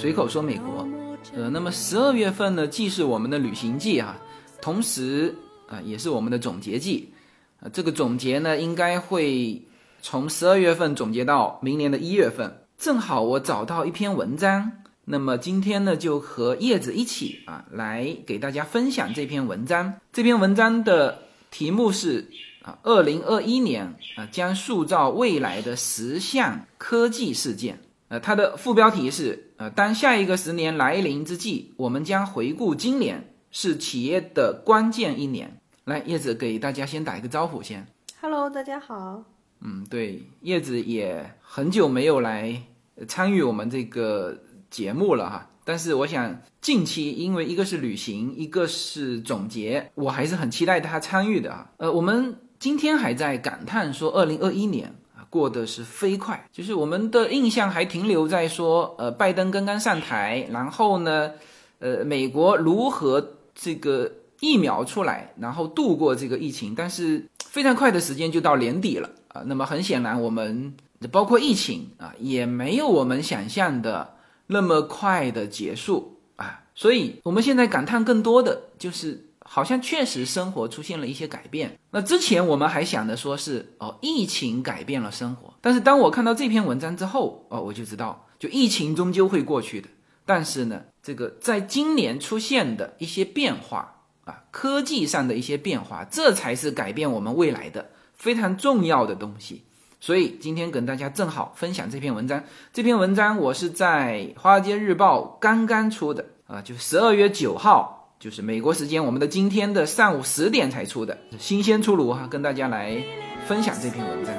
[0.00, 0.88] 随口说美国。
[1.34, 4.16] 呃，那么十二月份呢，既是我们的旅行季啊，
[4.62, 5.34] 同时
[5.68, 7.12] 啊，也是我们的总结季。
[7.60, 9.60] 啊，这个总结呢，应该会
[10.00, 12.62] 从十二月份总结到明年的一月份。
[12.78, 14.72] 正好我找到一篇文章，
[15.04, 19.92] 那么今天呢，就和叶子一起啊，来给大家分享这篇文章。
[20.14, 21.18] 这篇文章的
[21.50, 22.26] 题目是
[22.62, 23.84] 啊，二零二一年
[24.16, 27.78] 啊，将塑造未来的十项科技事件。
[28.08, 35.60] 呃，它的副标题是呃，当下一个十年来临之际，我们将回顾今年是企业的关键一年。
[35.84, 37.86] 来，叶子给大家先打一个招呼，先。
[38.22, 39.22] Hello，大家好。
[39.60, 42.62] 嗯，对，叶子也很久没有来
[43.06, 44.34] 参与我们这个
[44.70, 45.50] 节目了哈。
[45.62, 51.70] 但是我想近期，因为一个是旅行，一个是总结，我还是很期待他参与的啊。
[51.76, 54.94] 呃，我们今天还在感叹说，二零二一年。
[55.30, 61.30] 过得是飞快，就是我们的印象还停留在说，呃，拜登刚刚上台，然后呢，
[61.78, 69.42] 呃，美国如何这个疫苗出来，然后度过这个疫情，但是非常快的时间就到年底了啊。
[69.46, 70.74] 那么很显然，我们
[71.12, 74.16] 包括疫情啊，也没有我们想象的
[74.48, 76.64] 那么快的结束啊。
[76.74, 79.29] 所以我们现在感叹更多的就是。
[79.52, 81.76] 好像确实生活出现了一些改变。
[81.90, 85.52] 那之前我们还想着说是哦，疫情改变了生活。
[85.60, 89.88] 但是当我看到这篇文章之后，哦，我就知道，就疫情终究会过去的。
[90.24, 99.64] 但是呢，这个在今年出现的一些变化啊，科技上的一些变化，这才是改变我们未来的非常重要的东西。
[99.98, 102.44] 所以今天跟大家正好分享这篇文章。
[102.72, 107.96] 这篇文章我是在《华尔街日报》刚刚出的啊，就十二月九号。
[108.20, 113.02] 就是美国时间，我们的今天的上午十点才出的新鲜出炉哈，跟大家来
[113.46, 114.34] 分享这篇文章。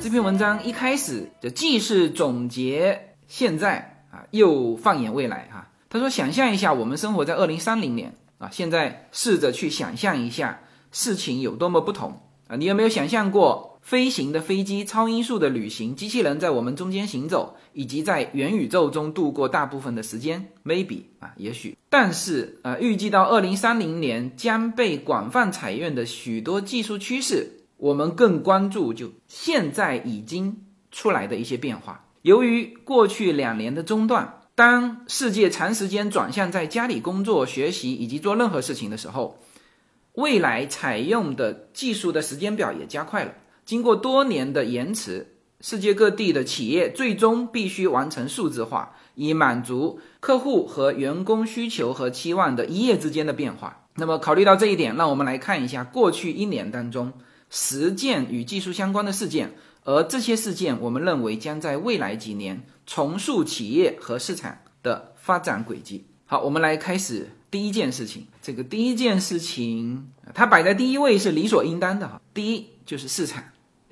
[0.00, 5.66] 这篇文章一开始就既是总结现在啊，又放眼未来哈。
[5.90, 12.56] 他说：“想象一下，我们生活在二零三零年。”啊，现在试着去想象一下事情有多么不同啊！
[12.56, 21.76] 你有没有想象过飞行的飞机、超音速的旅行、机器人在我们中间行走，以及在元宇宙中度过大部分的时间？Maybe 啊，也许。
[21.88, 32.06] 但是啊，预计到二零三零年将被广泛采用的许多技术趋势，我们更关注就现在已经出来的一些变化。
[32.22, 34.40] 由于过去两年的中断。
[34.56, 39.40] 当世界长时间转向在家里工作、学习以及做任何事情的时候，
[40.12, 43.32] 未来采用的技术的时间表也加快了。
[43.64, 53.88] 经过多年的延迟，世界各地的企业最终必须完成数字化，以满足客户和员工需求和期望的一夜之间的变化。
[53.96, 57.12] 那么，考虑到这一点，让我们来看一下过去一年当中
[57.50, 59.54] 十件与技术相关的事件。
[59.84, 66.06] 而这些事件，我们认为将在未来几年重塑企业和市场的发展轨迹。
[66.24, 68.26] 好，我们来开始第一件事情。
[68.40, 72.18] 这个第一件事情，它摆在第一位是理所应当的哈。
[72.32, 73.44] 第一就是市场。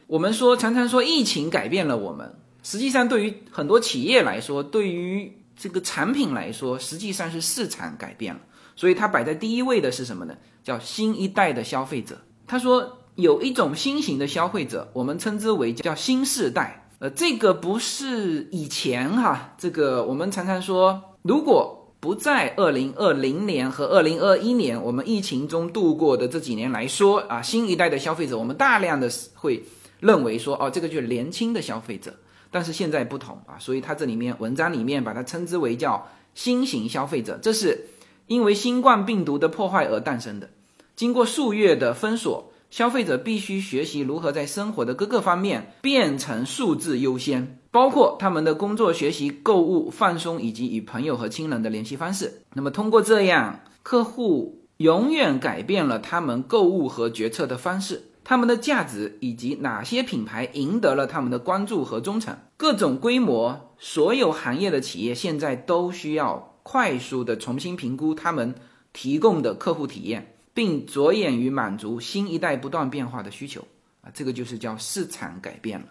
[0.06, 8.40] 我们说常常说疫情改变了我们，实际上对于很多企业来说，对于这个产品来说，实际上是市场改变了。
[8.74, 10.34] 所以它摆在第一位的是什么呢？
[10.64, 12.18] 叫新一代的消费者。
[12.46, 12.98] 他说。
[13.14, 16.88] 有一种新型的消费者，我们称之为叫新世代。
[16.98, 29.64] 呃，这个不是以前哈，这个我们常常说，如果不在二零二零年和二零二一年我们疫情中度过的这几年来说啊，新一代的消费者，我们大量的会
[30.00, 32.14] 认为说，哦，这个就是年轻的消费者。
[32.50, 37.88] 但是现在不同啊，所以它这里面文章里面把它称之为叫新型消费者，这是
[38.26, 40.48] 因为新冠病毒的破坏而诞生的，
[40.94, 42.51] 经过数月的封锁。
[42.72, 52.40] 消费者必须学习如何在生活的各个方面变成数字优先，包括他们的工作、学习、购物、放松以及与朋友和亲人的联系方式。
[52.54, 62.34] 那么，通过这样，客户永远改变了他们购物和决策的方式，他们的价值以及哪些品牌赢得了他们的关注和忠诚。
[62.56, 68.54] 各种规模、所有行业的企业现在都需要快速的重新评估他们
[68.94, 70.34] 提供的客户体验。
[70.54, 73.66] 并着眼于满足新一代不断变化的需求
[74.02, 75.86] 啊，这个就是叫市场改变了。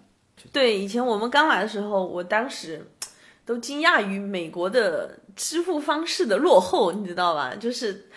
[0.51, 2.89] 对，以前我们刚来的时候，我当时
[3.45, 7.55] 都惊讶于美国的支付方式的落后，你知道吧？
[7.55, 8.09] 就是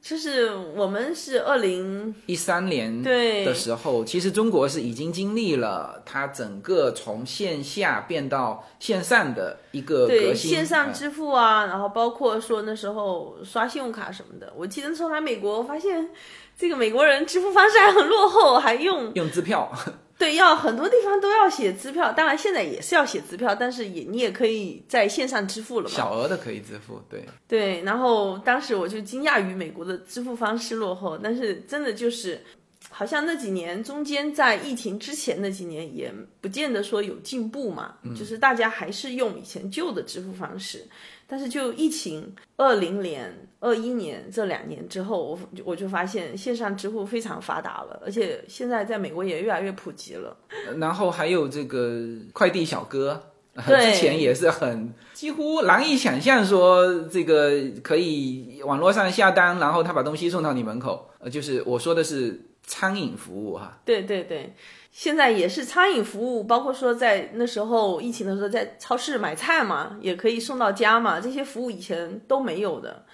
[0.00, 10.50] 就是我们是二零一三年对的时候，其实中国是已经经历了它整个从线下变到线上的一个革对新。
[10.50, 14.52] 嗯线上支付啊，然后包括说那时候刷信用卡什么的。
[14.56, 16.08] 我记得那时候来美国，我发现
[16.56, 19.70] 这个美国人支付方式还很落后，还用用支票，
[20.18, 25.94] 对要很多地方都要写支票，当然现在也是要写支票，但是也你也可以在线上支付了嘛。
[25.94, 27.24] 小额的可以支付，对。
[27.46, 32.42] 对，然后当时我就惊讶于美国的支付方式落后，但是真的就是，
[32.90, 40.84] 好像那几年中间在疫情之前那几年也不见得说有进步嘛，就是大家还是用以前旧的支付方式，
[41.28, 50.36] 但是就疫情二零年、二一年这两年之后，我我就发现线上支付非常发达了，而且现在在美国也越来越普及了。
[50.78, 52.02] 然后还有这个
[52.32, 53.22] 快递小哥。
[53.66, 57.50] 之前也是很几乎难以想象，说这个
[57.82, 61.10] 可以网络上下单，然后他把东西送到你门口。
[61.18, 64.54] 呃，就是我说的是餐饮服务哈，对对对，
[64.98, 73.06] 现在也是餐饮服务，包括说在那时候疫情的时候，在超市买菜嘛，也可以送到家嘛，这些服务以前都没有的。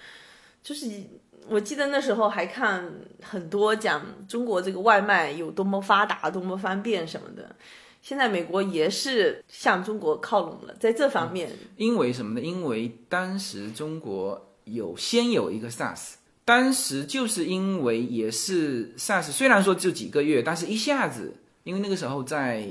[0.63, 0.89] 就是
[1.47, 2.91] 我记得那时候还看
[3.21, 7.55] 很多讲中国这个外卖有多么发达、多么方便什么的。
[8.01, 12.41] 现在美国也是向中国靠拢了，在这方面，因为什么呢？
[12.43, 22.65] 因为当时中国有先有一个 SARS，当时就是因为也是 SARS，虽然说就几个月，但是一下子，因为那个时候在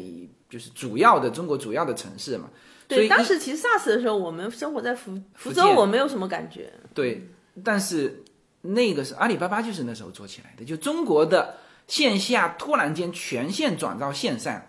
[0.49, 2.49] 就是主要的中国主要的城市嘛，
[2.89, 6.73] 所对，以当时其实 SARS 的时候，我们生活在福福州，我没有什么感觉。
[6.95, 7.29] 对，
[7.63, 8.23] 但是
[8.63, 11.57] 那个是阿里巴巴就是那时候做起来的，就中国的
[11.89, 14.63] 线下突然间全线转到线上，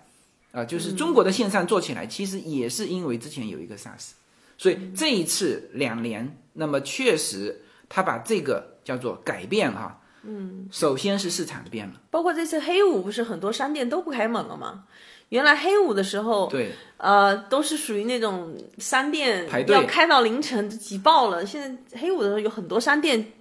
[0.52, 4.14] 啊、就是中国的线上做起来，其实也是因为之前有一个 SARS，
[4.58, 14.86] 所以这一次两年，那么确实他把这个叫做改变哈、嗯，首先是市场变了，包括这次黑五，不是很多商店都不开门了吗？
[15.30, 21.46] 原来黑五的时候，对，呃，都是属于那种商店排队要开到凌晨挤爆了。
[21.46, 23.34] 现在黑五的时候有很多商店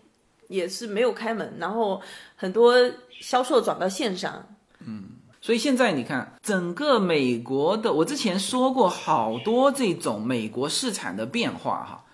[0.49, 2.01] 也是没有开门，然后
[2.37, 2.75] 很多
[3.21, 4.47] 销售转到线上。
[4.81, 5.05] 嗯
[5.41, 12.05] 所以现在你看，整个美国的，我之前说过好多这种美国市场的变化哈，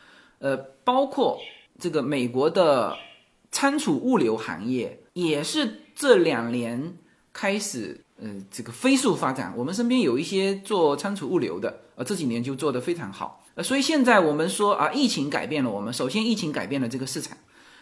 [0.41, 1.39] 呃，包括
[1.79, 2.97] 这个美国的
[3.51, 6.97] 仓储物流行业也是这两年
[7.33, 9.55] 开始，呃，这个飞速发展。
[9.57, 13.45] 我们身边有一些做仓储物流的，呃，这几年就做得非常好。
[13.55, 17.37] 呃，所以现在我们说啊，疫情改变了我们，首先疫情改变了这个市场，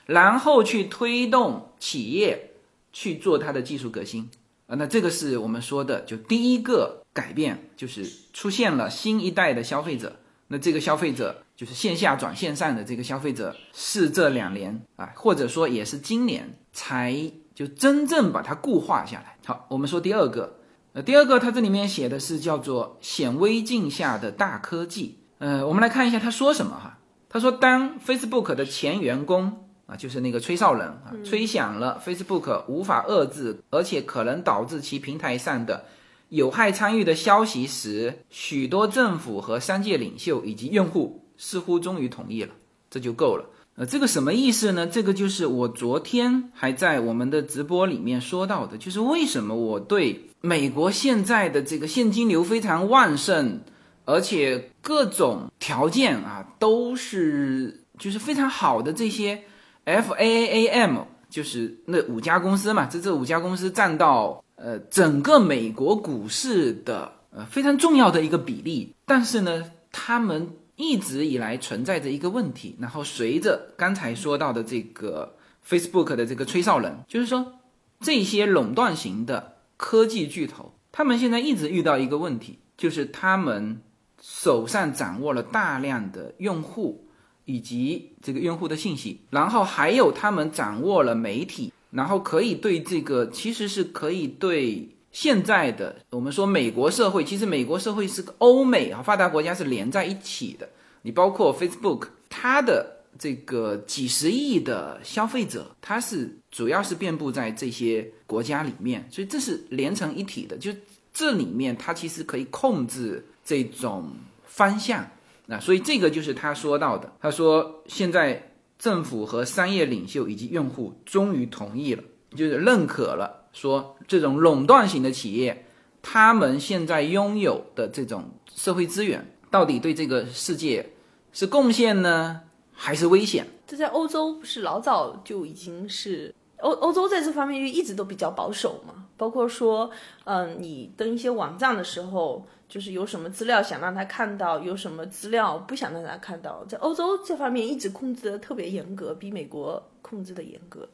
[0.07, 2.53] 然后去推动企业
[2.93, 4.31] 去做它的技术革新。
[4.67, 10.17] 啊，那这个是我们说的，就第一个改变，就是出现了新一代的消费者。
[10.49, 19.37] 那这个消费者就是线下转线上的这个消费者，是这两年啊，或者说也是今年才就真正把它固化下来。
[19.45, 20.61] 好，我们说第二个，
[20.93, 25.19] 呃，第二个它这里面写的是叫做显微镜下的大科技。
[25.39, 27.01] 呃，我们来看一下他说什么哈。
[27.29, 35.87] 他说，当 Facebook 的前员工啊，就是那个吹哨人啊，吹响了 Facebook 无法遏制，而且可能导致其平台上的
[36.29, 42.53] 有害参与的消息时，许多政府和商界领袖以及用户似乎终于同意了，
[42.91, 43.47] 这就够了。
[43.77, 44.89] 呃，这个什么意思呢？
[44.89, 53.61] 这个就是我昨天还在我们的直播里面说到的，就是为什么我对美国现在的这个现金流非常旺盛，
[54.05, 59.45] 而且各种条件啊都是就是非常好的这些
[59.85, 75.37] F A A M，就是那五家公司嘛，这这五家公司占到呃整个美国股市的呃非常重要的一个比例，但是呢，他们一直以来存在着一个问题，然后随着刚才说到的这个
[75.69, 77.55] Facebook 的这个吹哨人，就是说
[78.01, 83.83] 这些垄断型的科技巨头，他们现在一直遇到一个问题，就是他们
[84.23, 87.09] 手上掌握了大量的用户
[87.45, 100.69] 以及这个用户的信息，然后还有他们掌握了媒体，然后可以对这个其实是可以对现在的我们说美国社会，其实美国社会是欧美啊发达国家是连在一起的。
[101.03, 110.57] 你包括 Facebook，它的这个几十亿的消费者，它是主要是遍布在这些国家里面，所以这是连成一体的。
[110.59, 110.73] 就
[111.15, 114.11] 这里面，它其实可以控制这种
[114.45, 115.09] 方向。
[115.47, 122.05] 那所以这个就是他说到的，他说现在政府和商业领袖以及用户终于同意了，
[122.37, 125.67] 就是认可了，说这种垄断型的企业，
[126.03, 130.91] 他们现在拥有的这种社会资源，到底对这个世界
[131.33, 132.41] 是贡献呢，
[132.73, 133.47] 还是危险。
[133.67, 139.91] 这在欧洲不是老早就已经是欧欧洲在这方面就一直都比较保守嘛，包括说，
[140.25, 150.89] 嗯，你登一些网站的时候，就是有什么资料想让他看到，有什么资料不想让他看到，在欧洲这方面一直控制的特别严格，比美国控制的严格。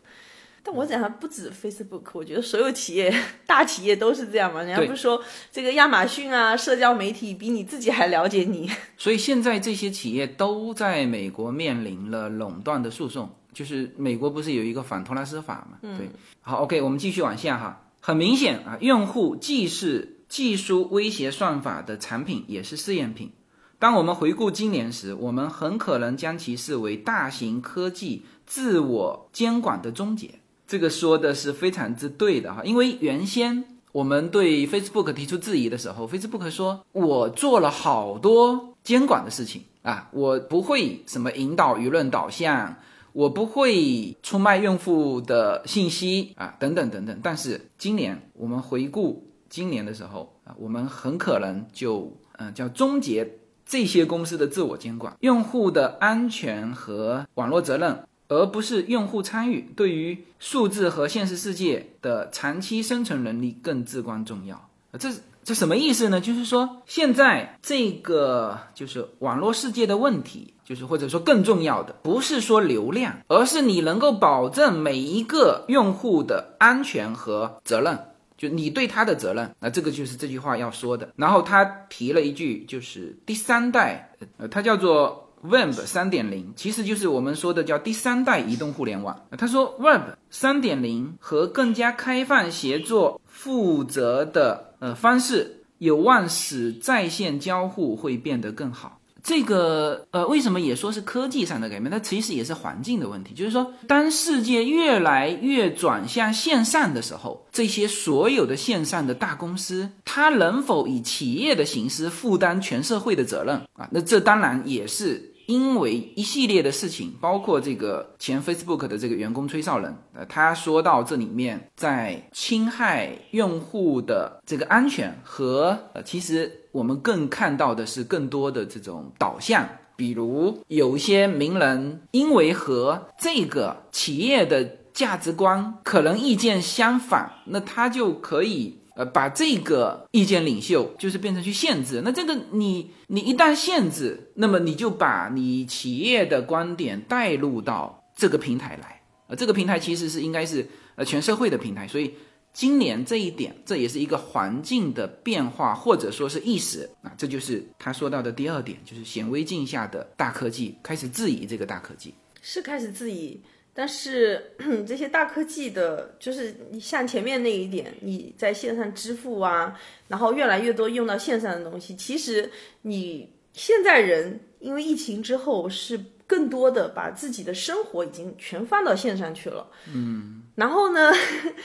[0.67, 3.15] 但我想不止 Facebook，我觉得所有企业、
[3.47, 4.63] 大企业都是这样嘛。
[4.63, 8.71] 人家不是说这个亚马逊啊，社交媒体比你自己还了解你。
[8.97, 15.79] 所以现在这些企业都在美国面临了垄断的诉讼，就是美国不是有一个反托拉斯法嘛？
[15.99, 16.09] 对。
[16.41, 17.83] 好，OK，我们继续往下哈。
[18.01, 23.33] 很明显啊，用户既是技术威胁算法的产品，也是试验品。
[23.79, 30.31] 当我们回顾今年时，我们很可能将其视为大型科技自我监管的终结。
[30.67, 42.77] 这个说的是非常之对的哈，因为原先我们对 Facebook 提出质疑的时候，Facebook 说我做了好多监管的事情啊，我不会什么引导舆论导向，
[43.13, 47.21] 我不会出卖用户的信息啊，等等等等。
[47.23, 58.05] 但是今年我们回顾今年的时候啊，我们很可能就嗯叫终结这些公司的自我监管，用户的安全和网络责任。
[58.29, 64.69] 而不是用户参与，对于数字和现实世界的长期生存能力更至关重要。
[64.99, 65.11] 这
[65.43, 66.21] 这什么意思呢？
[66.21, 77.99] 就是说，现在这个就是网络世界的问题，就是或者说更重要的，不是说流量，而是你能够保证每一个用户的安全和责任，
[78.39, 79.55] 就你对他的责任。
[79.61, 81.11] 那这个就是这句话要说的。
[81.17, 85.24] 然后他提了一句，就是第三代，呃，它叫做。
[85.45, 89.15] Web 三点零其实就是我们说的叫第三代移动互联网。
[89.37, 99.01] 他说，Web 三点零和更加开放、协作、负责的呃方式，有望使在线交互会变得更好。
[99.23, 101.91] 这个呃，为什么也说是科技上的改变？
[101.91, 103.35] 它其实也是环境的问题。
[103.35, 113.87] 就是说，当世界越来越转向线上的时候，这些所有的线上的大公司，它能否以企业的形式负担全社会的责任啊？
[113.91, 115.34] 那这当然也是。
[115.47, 138.79] 因为一系列的事情，包括这个前 Facebook 的这个员工崔少人，呃，他说到这里面在侵害用户的这个安全和呃，其实我们更看到的是更多的这种导向，比如有一些名人因为和这个企业的价值观可能意见相反，那他就可以。
[138.97, 152.15] 呃，把这个意见领袖就是变成去限制，那这个你你一旦限制，那么你就把你企业的观点带入到这个平台来，呃，这个平台其实是应该是呃全社会的平台，所以
[152.53, 156.89] 今年这一点，这也是一个环境的变化或者说是意识。
[157.03, 163.41] 啊，这就是他说到的第二点，就是显微镜下的大科技开始质疑这个大科技，是开始质疑。
[163.75, 164.53] 但是
[164.87, 169.77] 这些大科技的，就是你像前面那一点，你在线上支付啊，
[170.09, 172.49] 然后越来越多用到线上的东西，其实
[172.83, 179.69] 你现在人因为疫情之后是更多的把自己的生活已经全放到线上去了。
[179.93, 181.13] 嗯，然后呢？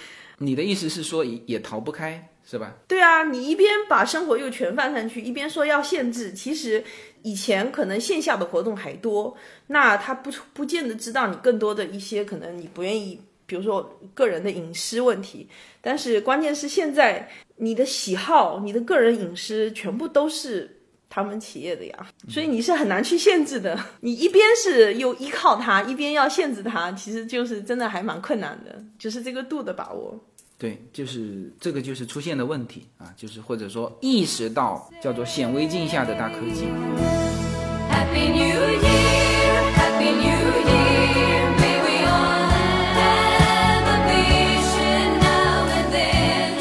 [0.41, 2.73] 你的意思是说也也逃不开是吧？
[2.87, 6.83] 对啊，你一边把生活又全放上去，一边说要限制，其实。
[7.21, 9.35] 以前可能线下的活动还多，
[9.67, 15.45] 那他不不见得知道你更多的一些可能你不愿意，比如说个人的隐私问题。
[15.81, 20.79] 但是关键是现在你的喜好、你的个人隐私全部都是
[21.09, 23.77] 他们企业的呀，所以你是很难去限制的。
[23.99, 30.17] 你一边是又依靠他，一边要限制他，其实就是真的还蛮困难的，就是这个度的把握。
[30.59, 36.65] 对，就是这个就是出现的问题啊，就是或者说意识到叫做显微镜下的大科技。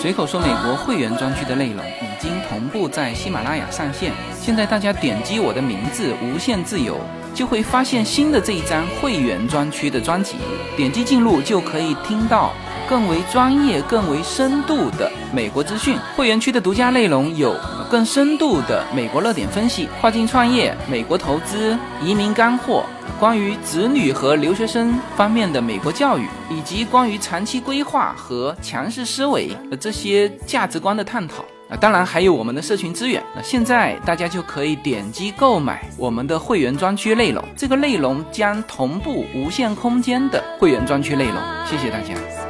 [0.01, 6.97] 随口说，美国会员专区的内容已经同步在喜马拉雅上线，现在大家点击我的名字“无限自由”，
[7.35, 10.37] 就会发现新的这一张会员专区的专辑，
[10.77, 12.55] 点击进入就可以听到。
[12.89, 17.55] 更为专业、更为深度的美国资讯，会员区的独家内容有
[17.91, 22.85] 更深度的美国热点分析、跨境创业、美国投资、移民干货，
[23.21, 33.23] 关于子女和留学生方面的美国教育，以及关于长期规划和强势思维的这些价值观的探讨啊，当然还有我们的社群资源。
[33.37, 41.37] 那现在大家就可以点击购买我们的会员专区内容，这个内容将同步无限空间的会员专区内容。
[41.67, 42.48] 谢谢大家。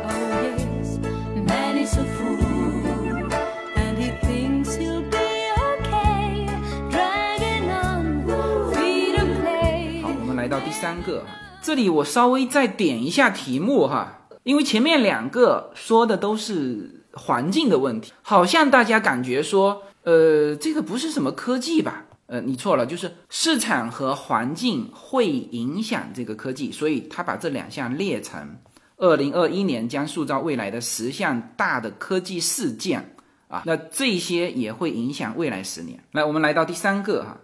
[11.60, 22.04] 这里我稍微再点一下题目哈，因为前面两个说的都是环境的问题，好像大家感觉说，呃，这个不是什么科技吧？
[22.26, 28.56] 呃，你错了，就是市场和环境会影响这个科技，所以他把这两项列成
[28.98, 33.14] 二零二一年将塑造未来的十项大的科技事件
[33.48, 35.98] 啊，那这些也会影响未来十年。
[36.12, 37.38] 来，我们来到第三个哈。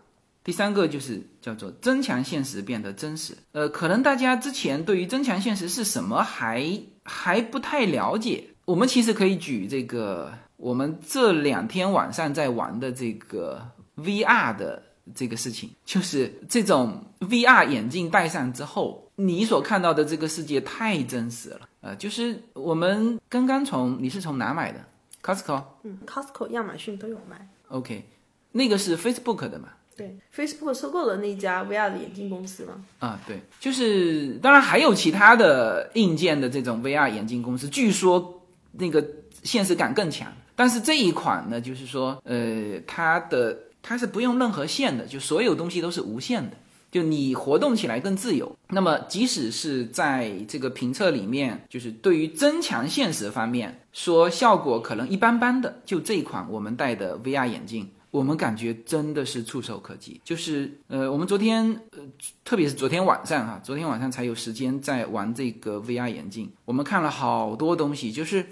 [0.45, 3.35] 第三个就是叫做增强现实变得真实。
[3.53, 8.45] 呃，可能大家之前对于增强现实是什么还还不太了解。
[8.67, 14.83] 我们其实可以举这个我们这两天晚上在玩的这个 VR 的
[15.15, 21.69] 这个事情，就是这种 VR 眼镜戴上之后，你所看到的这个世界太真实了。
[21.81, 24.83] 呃，就是我们刚刚从你是从哪买的
[25.23, 25.63] ？Costco？
[25.83, 27.49] 嗯，Costco、亚马逊都有卖。
[27.69, 28.05] OK，
[28.53, 29.69] 那个是 Facebook 的嘛？
[29.97, 32.85] 对，Facebook 收购了那家 VR 的眼镜公司吗？
[32.99, 39.05] 啊，对，就是当然还有其他的硬件的这种 VR 眼镜公司，据说那个
[39.43, 40.33] 现实感更强。
[40.57, 46.57] 但是这一款呢，就是说，呃，它的它是不用任何线的，就所有东西都是无线的，
[46.91, 48.57] 就你活动起来更自由。
[48.69, 57.89] 那么即使是在这个评测里面，就是对于增强现实方面说效果可能一般般的，就这一款我们戴的 VR 眼镜。
[58.15, 61.99] 我们感觉真的是触手可及，就是呃，我们昨天呃，
[62.45, 66.49] 特别是昨天晚上哈，昨天晚上才有时间在玩这个 VR 眼镜。
[66.65, 68.47] 我们看了好多东西，就是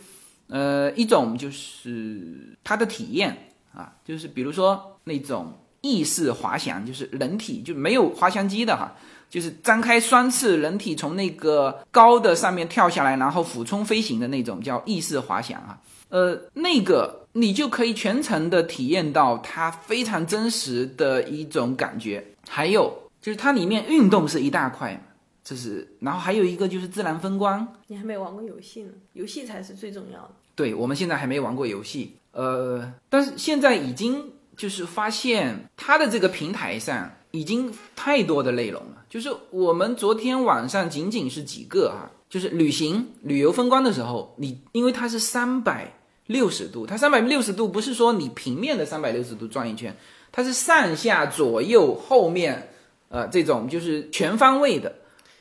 [0.48, 8.92] 呃，一种就是它的体验啊，就是比如说那种意识滑翔，就是人体就没有滑翔机的哈，
[9.30, 15.78] 就是张开双翅，人体从那个高的上面跳下来，然后俯冲飞行的那种叫意识滑翔啊，
[16.08, 17.21] 呃，那个。
[17.34, 25.02] 你就可以全程的体验到它非常真实的一种感觉，还有就是它里面运动是一大块，
[25.42, 27.66] 这是，然后还有一个就是自然风光。
[27.86, 30.30] 你还没玩过游戏呢，游戏才是最重要的。
[30.54, 45.90] 对，我们现在还没玩过游戏，呃，但是现在已经就是发现它的这个平台上已经太多的内容了，就是我们昨天晚上仅仅是几个啊，就是旅行旅游风光的时候，你因为它是三百。
[46.32, 49.94] 六十度，它三百六十度不是说你平面的三百六十度转一圈，
[50.32, 52.70] 它是上下左右后面，
[53.08, 54.92] 呃，这种就是全方位的，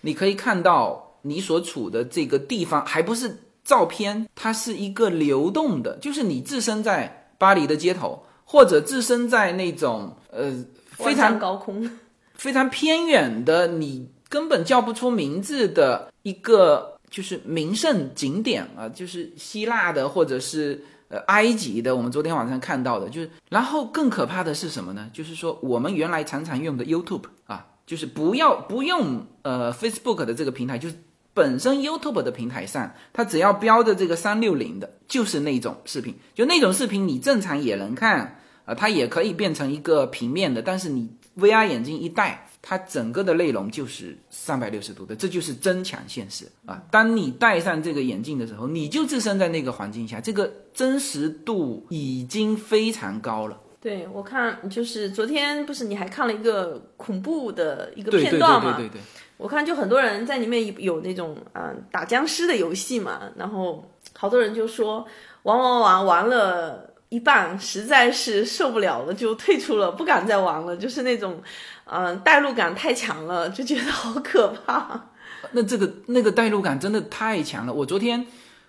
[0.01, 11.89] 你可以看到你所处的这个地方，还不是照片，它是一个流动的，就是你置身在巴黎的街头，或者置身在那种呃非常高空、
[12.35, 16.91] 非常偏远的，你根本叫不出名字的一个。
[17.11, 25.09] 就是名胜景点啊，就是希腊的或者是呃埃及的，我们昨天晚上看到的，就是然后更可怕的是什么呢？
[25.11, 30.95] 就是说我们原来常常用的 YouTube 啊，就是不要不用呃 Facebook 的这个平台，就是
[31.33, 42.47] 本身 YouTube 的平台上，它只要标的这个三六零的，就是那种视频，就那种视频你正常也能看啊，它也可以变成一个平面的，但是你 VR 眼镜一戴。
[42.61, 46.79] 它整个的内容就是三百六十度的，这就是增强现实啊！
[46.91, 53.59] 当你戴上这个眼镜的时候，你就置身在那个环境下，这个真实度已经非常高了。
[53.81, 58.77] 对我看，就是昨天不是你还看了一个恐怖的一个片段嘛？
[58.77, 59.01] 对对对对。
[59.37, 65.03] 我看就很多人在里面有那种嗯打僵尸的游戏嘛，然后好多人就说
[65.43, 66.87] 玩玩玩玩了。
[67.11, 70.77] 一半实在是受不了了，就退出了，不敢再玩了。
[70.77, 71.43] 就是那种，
[71.91, 75.09] 嗯，代入感太强了， 就觉得好可怕。
[75.51, 77.73] 那这个那个代入感真的太强了。
[77.73, 78.25] 我昨天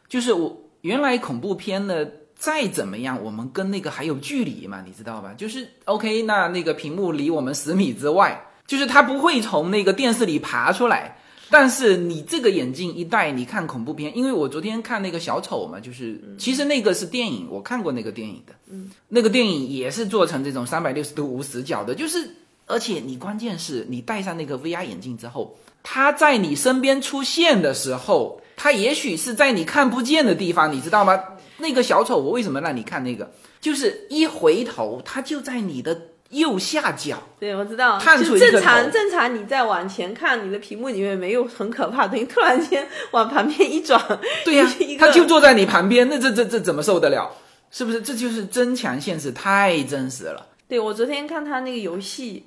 [0.08, 2.04] 就是我原来恐怖片呢，
[2.34, 5.32] 再怎么样，我们跟那个还有距离嘛，你知道吧？
[5.36, 11.18] 就是 OK，那那个屏幕离我们十米之外，就是它不会从那个电视里爬出来。
[11.50, 22.26] 但是你这个眼镜一戴，你看恐怖片，因为我昨天看那个小丑嘛，就是其实那个是电影，我看过那个电影的，嗯，那个电影也是做成这种三百六十度无死角的，就是
[22.66, 31.20] 而且你关键是你戴上那个 VR 眼镜之后，他在你身边出现的时候，他也许是在你看不见的地方，你知道吗？
[31.58, 33.30] 那个小丑，我为什么让你看那个？
[33.60, 36.08] 就是一回头，他就在你的。
[36.32, 44.02] 右下角，对我知道，就正常正常，你再往前看，你的屏幕里面没有很可怕，等于突然间往旁边一转，
[44.42, 44.66] 对呀，
[44.98, 47.30] 他就坐在你旁边，那这这这怎么受得了？
[47.70, 48.00] 是不是？
[48.00, 50.46] 这就是增强现实，太真实了。
[50.72, 52.46] 对我昨天看他那个游戏，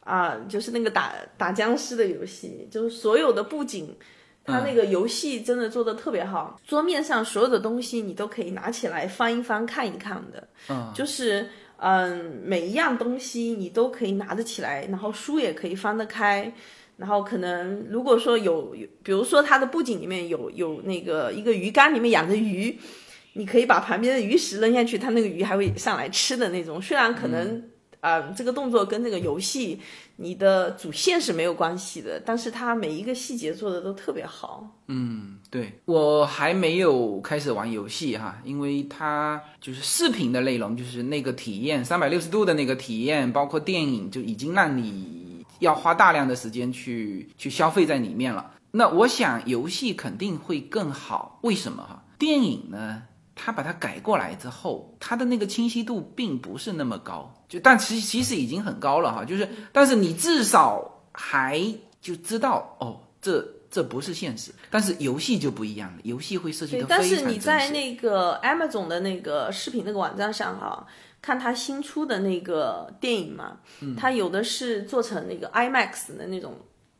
[0.00, 3.96] 啊，就是那个打打僵尸的游戏，就是所有的布景，
[4.44, 11.48] 他那个游戏真的做的特别好，桌面上所有的东西你都可以拿起来翻一翻看一看的，嗯，就是。
[11.84, 16.54] 嗯，每一样东西你都可以拿得起来，然后书也可以翻得开，
[16.96, 22.78] 然后可能如果说有有，比如说它的布景里面有有那个一个鱼缸里面养着鱼，
[23.34, 26.80] 你可以把旁边的鱼食扔下去，它那个鱼还会上来吃的那种。
[26.80, 27.62] 虽然可能
[28.00, 29.78] 啊、这个动作跟这个游戏
[30.16, 34.68] 你的主线是没有关系的，但是它每一个细节做的都特别好。
[34.88, 48.52] 嗯对我还没有开始玩游戏哈，因为它就是视频的内容，就是那个体验三百六十度的那个体验，包括电影就已经让你要花大量的时间去去消费在里面了。
[48.72, 52.02] 那我想游戏肯定会更好，为什么哈？
[52.18, 53.02] 电影呢，
[53.44, 61.60] 它把它改过来之后，它的那个清晰度并不是那么高，就但其其实已经很高了哈，就是但是你至少还
[62.00, 64.52] 就知道哦，这这不是现实。
[64.70, 70.86] 但是游戏就不一样了，游戏会设计对的，非常但是你在那个 Amazon 的那个视频那个网站上哈，
[71.20, 76.54] 看他新出的那个电影嘛，嗯它有的是做成那个 IMAX 的那种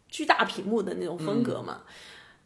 [0.09, 1.83] 巨大屏幕的那种风格嘛。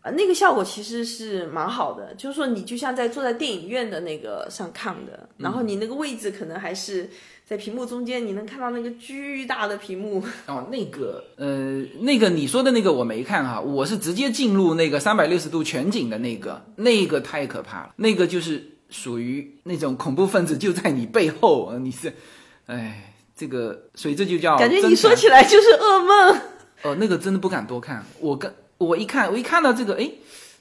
[0.07, 7.11] 呃，那个效果其实是蛮好的，就是说你就像在坐在电影院的那个上看的，然后你那个位置可能还是
[7.45, 10.23] 在屏幕中间，你能看到那个巨大的屏幕。
[10.47, 22.15] 哦，那个呃，那个你说的那个我没看哈，我是直接进入那个三百六十度全景的那个，那个太可怕了，那个就是属于那种恐怖分子就在你背后，呃你是，
[22.67, 26.41] 哎，这个所以这就叫感觉你说起来就是噩梦。
[26.83, 28.07] 哦，那个真的不敢多看。
[28.21, 30.11] 我跟我一看，我一看到这个，哎，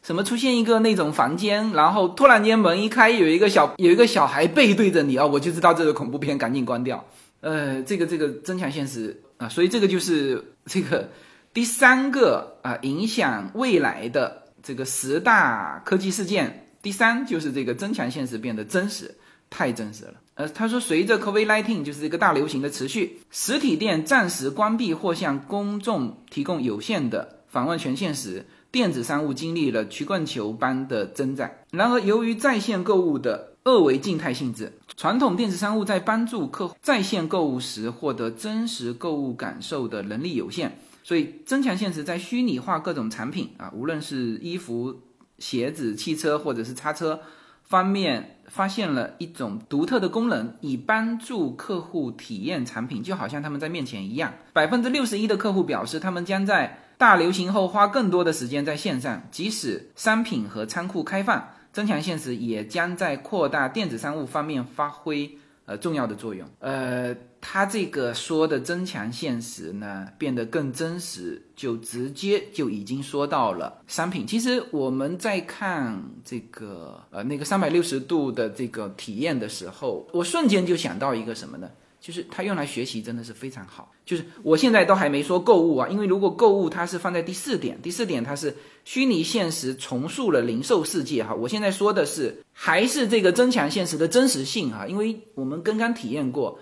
[0.03, 7.05] 什么出现一个那种房间，然后突然间门一开，有一个小有一个小孩背对着你啊、我就知道这个恐怖片，赶紧关掉。
[7.41, 11.09] 呃，这个这个增强现实啊，所以这个就是这个
[11.53, 16.61] 第三个啊、影响未来的这个十大科技事件。
[16.81, 19.15] 第三就是这个增强现实变得真实，
[19.49, 20.13] 太真实了。
[20.35, 31.49] 呃，他说，随着 COVID-19 就是这个大流行的持续，实体店暂时关闭或向公众提供有限的访问权限时，电子商务经历了曲棍球般的增长。
[31.71, 44.93] 然而，由于在线购物的二维静态性质，传统电子商务在帮助客户在线购物时获得真实购物感受的能力有限，所以增强现实在虚拟化各种产品啊，无论是衣服、
[45.39, 47.21] 鞋子、汽车或者是叉车
[47.63, 54.33] 方面，发现了一种独特的功能，以帮助客户体验产品，就好像他们在面前一样。
[54.51, 65.29] 百分之六十一的客户表示，他们将在大流行后花更多的时间在线上，即使商品和仓库开放，增强现实也将在扩大电子商务方面发挥
[65.65, 66.47] 呃重要的作用。
[66.59, 74.25] 呃，他这个说的增强现实呢，变得更真实，就直接就已经说到了商品。
[74.25, 81.69] 其实我们在看这个呃那个三百六十度的这个体验的时候，我瞬间就想到一个什么呢？
[82.05, 83.91] 就是它用来学习真的是非常好。
[84.05, 91.33] 就是我现在都还没说购物啊，因为如果购物它是放在第四点，第四点它是虚拟现实重塑了零售世界哈。
[91.33, 96.59] 我现在说的是还是这个增强现实的真实性哈，因为我们刚刚体验过，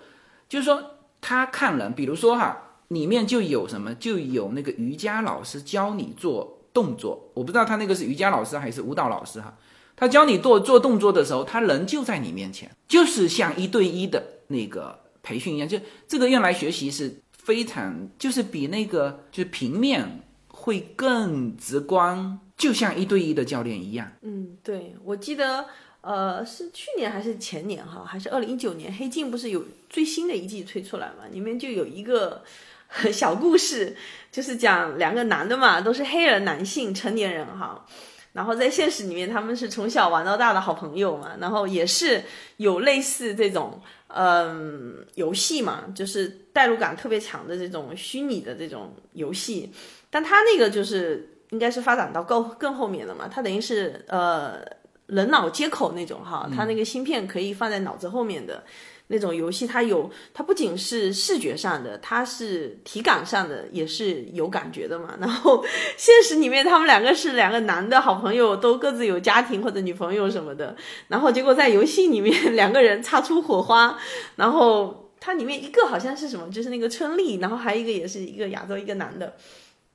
[0.48, 0.82] 就是说
[1.20, 2.56] 他看人，比如说哈，
[2.88, 9.54] 里面就有什么，就有那个瑜伽老师教你做动作，我不知道他那个是瑜伽老师还是舞蹈老师哈。
[9.94, 24.12] 他教你做做动作的时候，他人就在你面前，就是像一对一的那个培训一样，就这个用来学习是非常，就是比那个就是平面会更直观，就像一对一的教练一样。
[24.22, 25.64] 嗯，对，我记得，
[26.02, 31.24] 呃，是去年还是前年哈，还是二零一九年，《黑镜》不是有最新的一季推出来嘛？
[31.32, 32.44] 里面就有一个
[33.12, 33.96] 小故事，
[34.30, 37.84] 就是讲两个男的嘛，都是黑人男性成年人哈。
[38.32, 42.20] 然后在现实里面，他们是从小玩到大的好朋友嘛，然后也是
[42.56, 43.80] 有类似这种
[44.14, 49.72] 嗯游戏嘛，就是代入感特别强的这种虚拟的这种游戏，
[50.08, 54.60] 但他那个就是应该是发展到更更后面了嘛，它等于是呃
[55.06, 58.62] 人脑接口那种哈，它那个芯片可以放在脑子后面的。
[59.08, 65.14] 那种游戏，它有，它不仅是视觉上的，它是体感上的，也是有感觉的嘛。
[65.20, 65.62] 然后
[65.98, 70.74] 现实里面，他们两个是两个男的好朋友，都各自有家庭或者女朋友什么的。
[71.08, 73.98] 然后结果在游戏里面， 两个人擦出火花。
[74.36, 79.34] 然后它里面一个好像是什么，就是那个春丽，然后还有一个也是一个亚洲一个男的。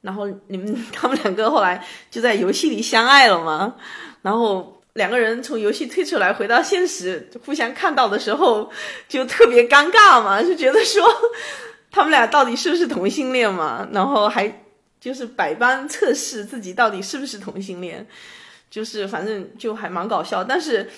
[0.02, 3.76] 然后你们 他们两个后来就在游戏里相爱了嘛。
[4.22, 4.79] 然后。
[5.00, 8.70] 两个人从游戏退出来，回到现实，互相看到的时候，
[9.08, 11.02] 就特别尴尬嘛，就觉得说
[11.90, 13.88] 他们俩到底是不是同性恋嘛？
[13.94, 14.62] 然后还
[15.00, 18.06] 就是百般测试自己到底是不是同性恋，
[18.70, 20.44] 就是反正就还蛮搞笑。
[20.44, 20.90] 但是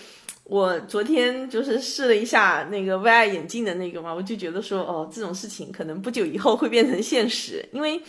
[0.46, 8.02] 我昨天就是试了一下那个 VR 眼镜的那个嘛，我就觉得说，哦，这种事情可能不久以后会变成现实，因为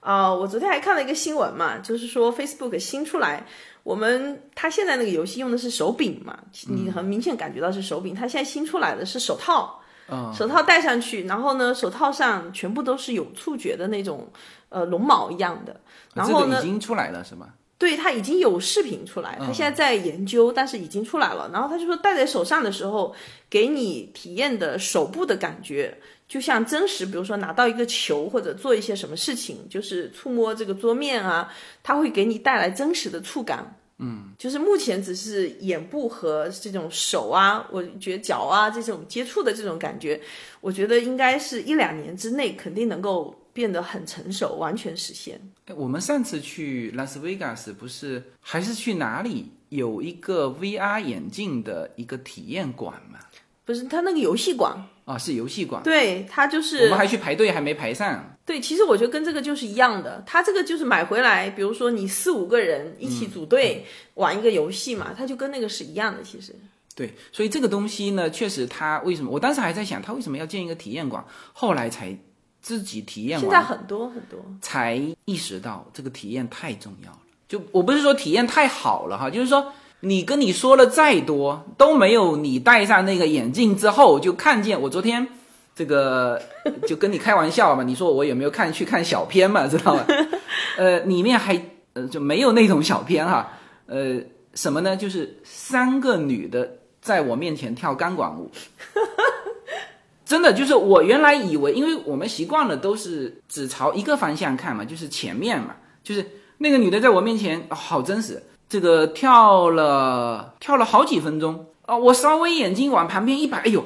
[0.00, 3.46] 啊、我昨天还看了一个新闻嘛，就是说 Facebook 新出来，
[3.82, 6.38] 我们他现在那个游戏用的是手柄嘛，
[6.68, 14.30] 你很明显感觉到是手柄，它现在新出来的是手套，嗯手套戴上去，然后呢，手套上全部都是有触觉的那种
[14.68, 15.80] 呃绒毛一样的，
[16.14, 17.48] 然后呢已，经出来了是吗？
[17.78, 21.48] 对，它已经有视频出来，他现在在研究，但是已经出来了。
[21.50, 23.14] 然后他就说戴在手上的时候，
[23.48, 25.96] 给你体验的手部的感觉，
[26.30, 33.76] 就像真实，比如说拿到一个球或者做一些什么事情，就是触摸这个桌面啊，它会给你带来真实的触感。
[33.98, 40.20] 嗯，就是目前只是眼部和这种手啊，我觉得脚啊这种接触的这种感觉，
[40.60, 45.40] 我觉得应该是一两年之内肯定能够变得很成熟，完全实现。
[45.66, 53.18] 哎我们上次去拉斯维加斯不是还是去哪里有一个 VR 眼镜的一个体验馆嘛？
[53.64, 55.82] 不是它那个游戏馆，啊，是游戏馆。
[55.82, 58.36] 对，它就是我们还去排队，还没排上。
[58.44, 66.22] 对，其实我觉得跟这个就是一样的，它这个就是买回来，比如说你四五个人一起组队玩一个游戏嘛，它就跟那个是一样的。
[66.22, 66.54] 其实，
[66.96, 69.30] 对，所以这个东西呢，确实它为什么？
[69.30, 71.24] 我当时还在想，它为什么要建一个体验馆？
[71.52, 72.16] 后来才
[72.60, 77.18] 自己体验完，现在很多很多，才意识到这个体验太重要了。
[77.48, 84.80] 就我不是说体验太好了哈，就是说你跟你说了再多，都没有你戴上那个眼镜之后就看见。
[84.80, 85.26] 我昨天
[85.74, 86.40] 这个
[86.88, 90.04] 就跟你开玩笑嘛，你说我有没有看去看小片嘛，知道吗？
[90.78, 91.60] 呃，里面还
[91.92, 93.52] 呃就没有那种小片哈，
[93.86, 94.18] 呃，
[94.54, 94.96] 什么呢？
[94.96, 98.50] 就是三个女的在我面前跳钢管舞。
[100.24, 106.24] 真的就是我原来以为，因为我们习惯了都是只朝一个方向看嘛，就是前面嘛，就是
[106.58, 113.84] 那个女的在我面前、好真实，这个跳了跳了好几分钟啊、我稍微眼睛往旁边一摆，哎呦，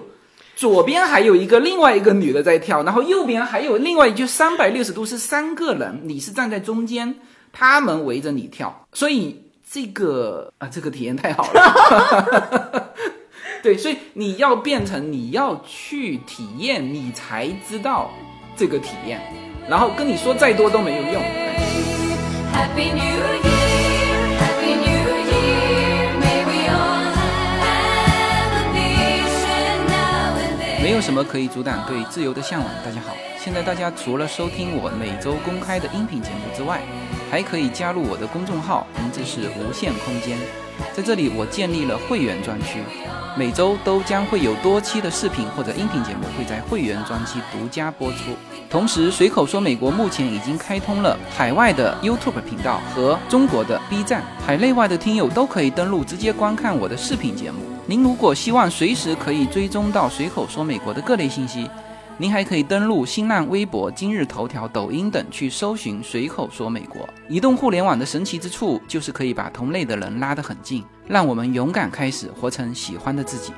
[0.54, 7.14] 左边还有一个另外一个女的在跳，然后右边还有另外就三百六十度是三个人，你是站在中间，
[7.50, 12.92] 他们围着你跳，所以这个啊这个体验太好了。
[13.64, 18.10] 对，所以你要变成你要去体验，你才知道
[18.54, 19.18] 这个体验，
[19.66, 21.22] 然后跟你说再多都没有用。
[22.52, 23.53] Happy New Year,
[30.94, 32.70] 有什么可以阻挡对自由的向往。
[32.84, 36.82] 大家好，现在大家除了收听我每周公开的音频节目之外，
[37.28, 40.38] 还可以加入我的公众号，名字是无限空间。
[40.94, 42.78] 在这里，我建立了会员专区，
[43.36, 48.30] 每周都将会有多期的视频或者音频节目会在会员专区独家播出。
[48.70, 57.58] 同时，随口说美国目前已经开通了海外的 YouTube 频道和中国的 B 站，海内外的听友都可以登录直接观看我的视频节目。
[57.86, 61.68] 您如果希望随时可以追踪到随口说美国的各类信息，
[62.16, 67.08] 您还可以登录新浪微博、今日头条、抖音等去搜寻“随口说美国”。
[67.28, 73.52] 移动互联网的神奇之处就是可以把同类的人拉得很近，让我们勇敢开始，活成喜欢的自己。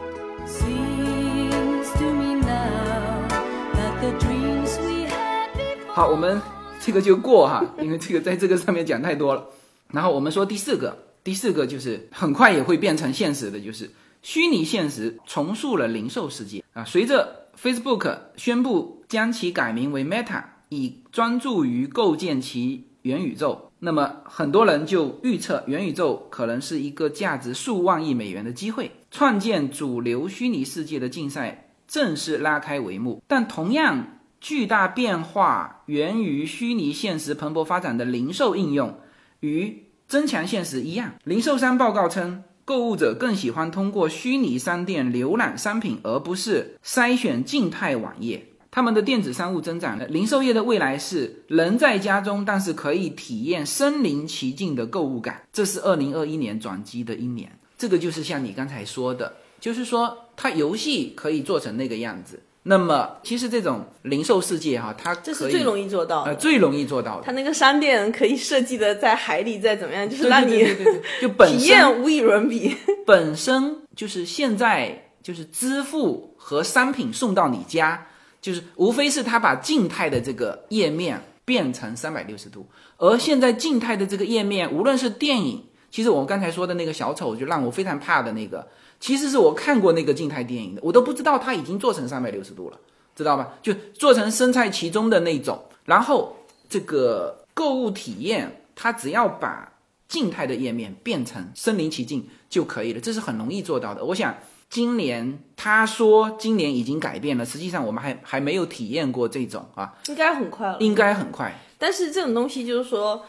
[5.89, 6.41] 好，我们
[6.81, 9.45] 这个就过哈，因为这个在这个上面讲太多了。
[9.93, 13.91] 然后我们说第四个，第四个就是很快也会变成现实的，就是
[14.23, 16.83] 虚拟现实重塑了零售世界啊。
[16.85, 33.23] 随着 Facebook 宣布将其改名为 Meta，以专注于构建其元宇宙，那么很多人就预测元宇宙可能是一个价值数万亿美元的机会，创建主流虚拟世界的竞赛正式拉开帷幕。
[33.27, 38.99] 但同样巨大变化源于虚拟现实蓬勃发展的零售应用，
[39.41, 41.15] 与增强现实一样。
[41.25, 48.45] 零售商报告称，购物者更喜欢通过虚拟商店浏览商品，而不是筛选静态网页。
[48.73, 55.43] 他们的电子商务增长了，零售业的未来是人在家中，但是可以体验身临其境的购物感。
[55.53, 62.43] 这是二零二一年转机的一年，这个就是像你刚才说的，就是说它游戏可以做成那个样子。
[62.69, 66.31] 那么其实这种零售世界哈、它这是最容易易做到的。
[66.31, 67.23] 呃最容易做到的。
[67.25, 70.67] 它那个商店可以设计的在海里，再怎么样，就是让你
[71.23, 72.77] 就本体验无与伦比。
[73.07, 78.05] 本身就是现在就是支付和商品送到你家，
[78.41, 88.67] 就是无非是他把静态的这个页面变成三百六十度，而现在静态的这个页面，无论是电影，其实我们刚才说的那个小丑，就让我非常怕的那个，
[88.99, 92.79] 其实是我看过那个静态电影的，我都不知道它已经做成三百六十度了，
[93.15, 93.55] 知道吧？
[93.63, 96.37] 就做成身在其中的那种，然后
[96.69, 99.73] 这个购物体验，它只要把
[100.09, 104.05] 静态的页面变成身临其境就可以了，这是很容易做到的。
[104.05, 104.35] 我想
[104.69, 110.77] 今年他说今年已经改变了，实际上我们还还没有体验过这种啊，应该很快了。
[110.81, 111.53] 应该很快。
[111.79, 113.25] 但是这种东西就是说，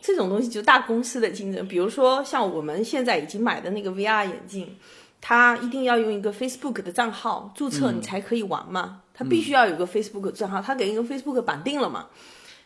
[0.00, 4.76] 这种东西就大公司的竞争，比如说像我们现在已经买的那个 VR 眼镜，
[5.20, 9.02] 它一定要用一个 Facebook 的账号注册，你才可以玩嘛。
[9.12, 12.06] 他必须要有个 Facebook 账号，他给一个 Facebook 绑定了嘛。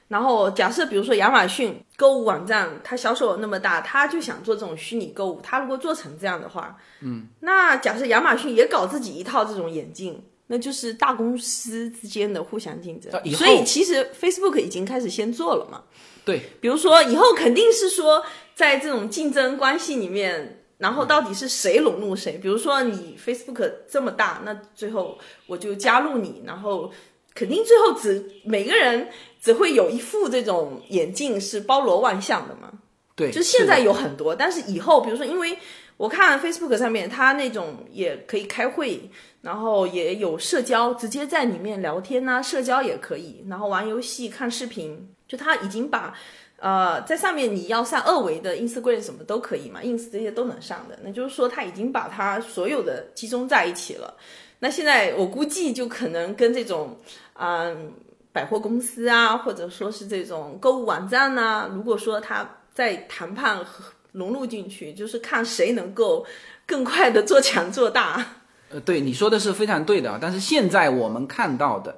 [0.07, 5.41] 然后假设比如说亚马逊购物网站，它销售额那么大，他就想做这种虚拟购物。
[5.43, 15.83] 他如果做成这样的话，嗯，那假设亚马逊也搞自己一套这种眼镜，那就是大公司之间的互相竞争所以其实 Facebook 已经开始先做了嘛。
[16.25, 18.23] 对，比如说以后肯定是说，
[18.55, 22.37] 在这种竞争关系里面，然后到底是谁笼络谁？
[22.37, 26.93] 比如说你 Facebook 这么大，那最后我就加入你，然后
[27.35, 29.09] 肯定最后只每个人
[29.41, 32.71] 只会有一副这种眼镜是包罗万象的嘛。
[33.17, 35.57] 对，就现在有很多，但是以后比如说，因为
[35.97, 39.09] 我看 Facebook 上面，它那种也可以开会，
[39.41, 46.15] 然后也有社交，直接在里面聊天呐、社交也可以，然后玩游戏、看视频，就它已经把。
[46.59, 50.99] 呃，在上面你要上二维的 Instagram 什么都可以嘛，ins 这些都能上的。
[51.03, 54.15] 那就是说，它已经把它所有的集中在一起了。
[54.61, 56.99] 那现在我估计就可能跟这种，
[57.35, 57.93] 嗯、
[58.33, 66.25] 百货公司啊，或者说是这种购物网站呐、如果说它在谈判和融入进去，就是看谁能够
[66.65, 68.25] 更快的做强做大。
[68.71, 70.19] 呃，对你说的是非常对的。
[70.23, 71.95] 但是现在我们看到的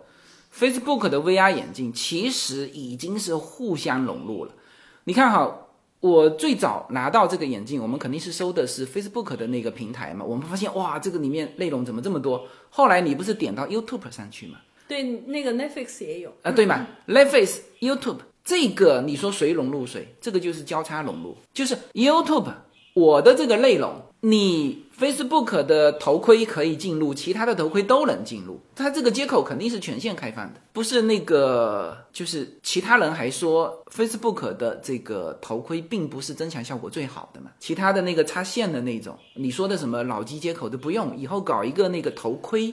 [0.59, 4.53] Facebook 的 VR 眼镜，其实已经是互相融入了。
[5.05, 5.67] 你看哈，
[6.01, 10.25] 我最早拿到这个眼镜，我们肯定是搜的是 Facebook 的那个平台嘛。
[10.25, 12.47] 我们发现哇，这个里面内容怎么这么多？
[12.71, 14.59] 后来你不是点到 YouTube 上去吗？
[14.89, 16.87] 对，那个 Netflix 也有啊，对嘛？
[17.07, 20.15] Netflix、YouTube 这个你说谁融入谁？
[20.21, 22.53] 这个就是交叉融入，就是 YouTube
[22.95, 42.73] 我的这个内容，你 Facebook 的头盔可以进入，其他的头盔都能进入，它这个接口肯定是全线开放的，不是那个就是其他人还说 Facebook 的这个头盔并不是增强效果最好的嘛，其他的那个插线的那种，你说的什么老机接口都不用，以后搞一个那个头盔。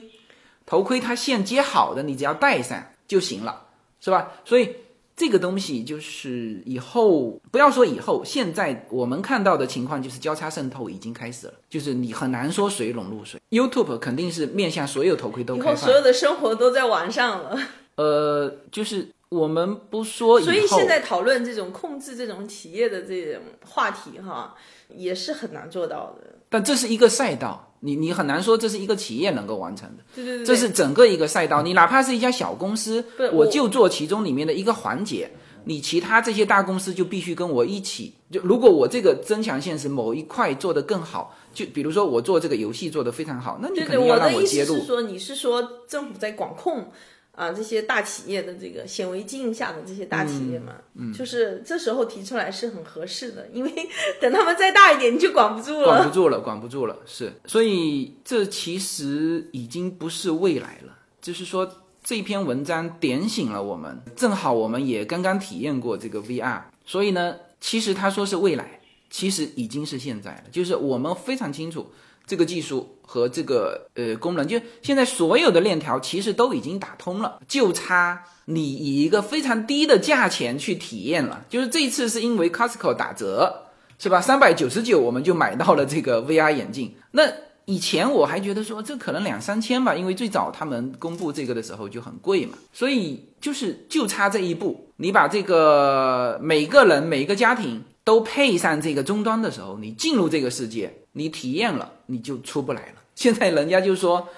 [0.66, 3.66] 头盔它线接好的，你只要戴上就行了，
[4.00, 4.32] 是吧？
[4.46, 4.74] 所以
[5.16, 13.40] 这个东西就是以后不要说以后，现在我们看到的情况就是交叉渗透已经开始了，就是你很难说谁融入谁。
[13.50, 17.56] YouTube 肯定是面向所有头盔都开放以后所，有的生活都在网上了。
[17.96, 24.56] 呃，就是我们不说以后，所以现在讨论这种控制这种企业的这种话题哈，
[24.88, 26.34] 也是很难做到的。
[26.48, 30.02] 但这是一个赛道，你你很难说这是一个企业能够完成的。
[30.14, 35.30] 对对对，这是整个一个赛道，你哪怕是一家小公司我我就做其中里面的一个环节，
[35.64, 38.14] 你其他这些大公司就必须跟我一起。
[38.30, 44.74] 就如果我这个增强现实某一块做得更好，就比如说我做这个游戏做得非常好，那你对对，肯定要我的意让接入。
[44.74, 46.90] 思是说，你是说政府在管控
[47.34, 50.74] 啊、这些大企业的这个显微镜下的这些大企业嘛？
[50.94, 53.70] 嗯，就是这时候提出来是很合适的，因为
[54.20, 55.86] 等他们再大一点，你就管不住了。
[55.86, 61.68] 管不住了，管不住了，是，所以这其实已经不是未来了，就是说
[62.02, 71.90] 这篇文章点醒了我们，正好我们也刚刚体验过这个 VR，所以呢，其实他说是未来，其实已经是现在了，就是我们非常清楚
[72.26, 83.60] 这个技术和这个呃功能，就现在所有的链条其实都已经打通了，就差你以一个非常低的价钱去体验了，就是这一次是因为 Costco 打折。
[83.96, 84.20] 是吧？
[84.20, 86.92] 三百九十九我们就买到了这个 VR 眼镜。
[87.12, 87.22] 那
[87.64, 103.02] 以前我还觉得说这可能两三千吧，因为最早他们公布这个的时候就很贵嘛，所以就是就差这一步，你把这个每个人每一个家庭都配上这个终端的时候，你进入这个世界，你体验了，你就出不来了。
[103.16, 104.28] 现在人家就说，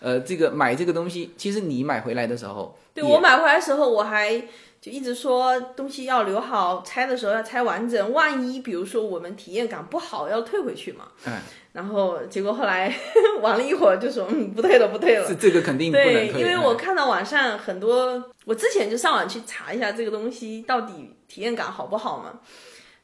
[0.00, 4.40] 呃，这个买这个东西，其实你买回来的时候，对我买回来的时候，我还
[4.80, 11.08] 就一直说东西要留好，拆的时候要拆完整，万一比如说我们体验感不好，要退回去嘛。
[11.26, 11.32] 嗯，
[11.72, 12.94] 然后结果后来
[13.42, 15.34] 玩了一会儿，就说嗯不对了，不对了这。
[15.34, 22.38] 这个肯定不能对，因为嗯我看到网上很多，我之前就上网去查一下这个东西到底体验感好不好嘛。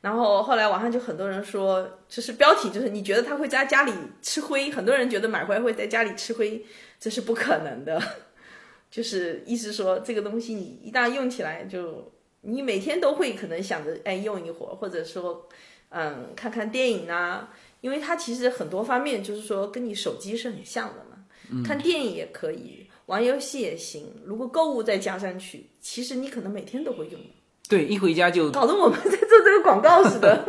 [0.06, 3.92] 然后后来网上就很多人说，就是标题就是你觉得他会在家里
[4.22, 6.64] 吃灰，很多人觉得买回来会在家里吃灰，
[7.00, 8.00] 这是不可能的。
[8.88, 15.48] 就是意思说这个东西你一旦用起来就，你每天都会可能想着哎用一会儿，或者说
[15.88, 21.64] 嗯看看电影啊，因为它其实很多方面就是说跟你手机是很像的嘛。
[21.64, 24.14] 看电影也可以，玩游戏也行。
[24.24, 27.20] 如果购物再加上去，其实你可能每天都会用，
[27.68, 30.44] 对一回家就搞得我们 在做这个广告似的。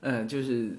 [0.00, 0.70] 嗯， 就是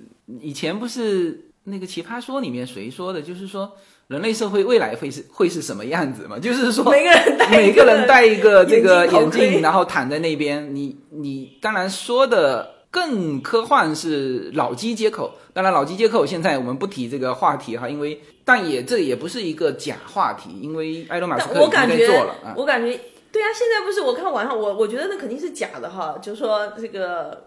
[0.41, 3.21] 以前不是那个《奇葩说》里面谁说的？
[3.21, 3.71] 就是说
[4.07, 6.37] 人类社会未来会是会是什么样子嘛？
[6.39, 10.75] 就是说每个人戴一个每个人戴一个这个眼眼镜然后躺在那边。
[10.75, 22.53] 你你当然说的更科幻是脑机接口，当然脑机接口现在我们不提这个话题哈，因为但也这也不是一个假话题，因为埃隆马斯克已经但我感觉在做了啊。
[22.57, 22.99] 我感觉
[23.43, 27.45] 对啊，现在不是我看网上，我我觉得那肯定是假的哈，就说这个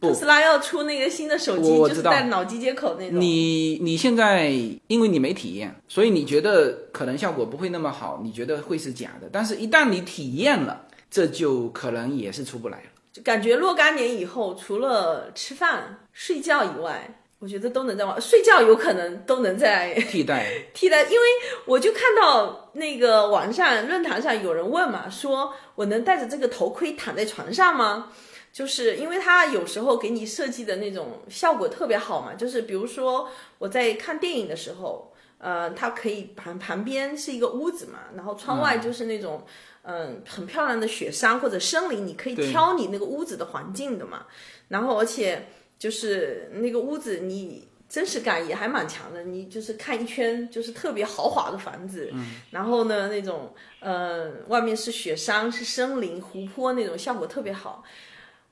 [0.00, 3.20] 特斯拉要出那个新的手机，就是带脑机接口那种。
[3.20, 4.48] 你你现在
[4.88, 9.28] 因为你没体验，所以你觉得可能效果不会那么好，你觉得会是假的。
[9.30, 12.84] 但是，一旦你体验了，这就可能也是出不来了。
[13.12, 21.26] 就感觉若干年以后，除了吃饭、睡觉以外，我觉得都能在网睡觉有可能都能在 替代， 替代，因为
[21.66, 28.10] 我就看到那个网上论坛上有人问嘛，说我能戴着这个头盔躺在床上吗？
[28.52, 33.28] 就是因为它有时候给你设计的那种效果特别好嘛，就是比如说
[33.58, 39.44] 我在看电影的时候，呃，它可以旁旁边是一个屋子嘛，然后窗外就是那种
[39.88, 44.26] 嗯、很漂亮的雪山或者森林，你可以挑你那个屋子的环境的嘛，
[44.66, 45.46] 然后而且
[45.78, 47.68] 就是那个屋子你。
[47.88, 52.12] 真实感也还蛮强的，你就是看一圈就是特别豪华的房子，
[52.50, 57.84] 然后呢那种呃外面是雪山是森林湖泊那种效果特别好，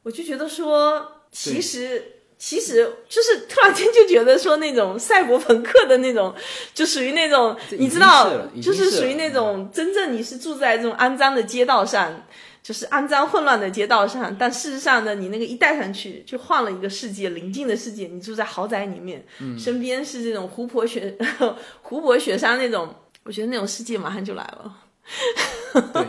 [0.05, 6.33] 我就觉得说其实其实就是突然间就觉得说那种赛博朋克的那种，
[6.72, 12.25] 就属于那种你知道就是属于那种真正你是住在这种肮脏的街道上。
[12.65, 18.07] 就是肮脏混乱的街道上，但事实上呢，你那个一戴上去，就换了一个世界，宁静的世界。
[18.07, 19.23] 你住在豪宅里面，
[19.59, 21.15] 身边是这种湖泊雪、
[21.83, 22.89] 湖泊雪山那种，
[23.25, 24.77] 我觉得那种世界马上就来了。
[25.93, 26.07] 对，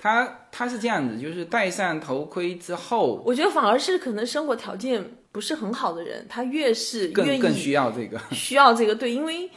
[0.00, 8.18] 他他是这样子，就是戴上头盔之后，我觉得反而是可能生活条件不是很好的人，他越是愿意更更需要这个。
[8.30, 9.50] 需要这个，对，因为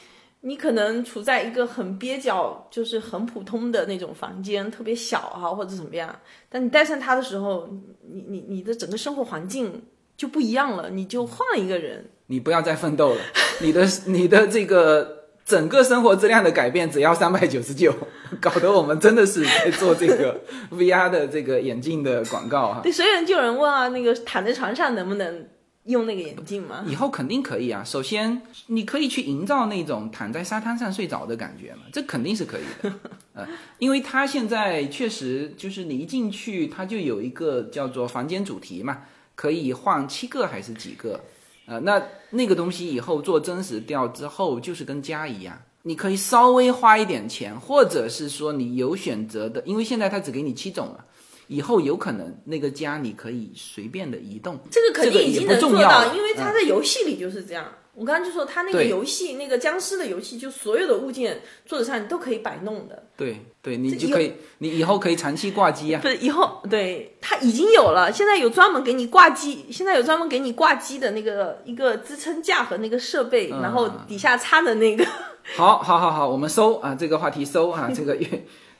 [0.48, 6.16] 你可能处在一个很蹩脚，就是很普通的那种房间，特别小哈、或者怎么样。
[6.48, 7.68] 但你戴上它的时候，
[8.08, 9.82] 你你你的整个生活环境
[10.16, 12.12] 就不一样了，你就换了一个人。
[12.28, 13.22] 你不要再奋斗了，
[13.60, 17.92] 你的你的这个整个生活质量的改变只要三百九十九，
[18.40, 20.40] 搞得我们真的是在做这个
[20.72, 22.82] VR 的这个眼镜的广告哈。
[22.84, 25.48] 对，所以就有人问啊，那个躺在床上能不能
[25.86, 26.84] 用那个眼镜吗？
[26.88, 27.84] 以后肯定可以啊。
[27.84, 32.94] 首先，你可以去营造那种躺在沙滩上睡着的感觉嘛，这肯定是可以的。
[33.34, 39.00] 呃，因为它现在确实就是你一进去，它就有一个叫做房间主题嘛，
[39.36, 41.20] 可以换七个还是几个？
[41.68, 51.06] 呃，那那个东西以后做真实调之后，就是跟家一样，你可以稍微花一点钱，或者是说你有选择的，因为现在它只给你七种了。
[51.48, 57.66] 以后有可能那个家你可以随便的移动，这个肯定已经能做到，因为它在游戏里就是这样。
[57.94, 63.04] 我刚刚就说，他那个游戏，那个僵尸的游戏，就所有的物件桌子上你都可以摆弄的。
[63.16, 66.02] 对对，你就可以，你以后可以长期挂机啊。
[66.02, 75.06] 不是以后对它已经有了，现在有专门给你挂机，现在有专门给你挂机的那个一个支撑架和那个设备，嗯然后底下插的那个。
[75.56, 78.28] 好，好，好，好，我们收啊，这个话题收啊，这个越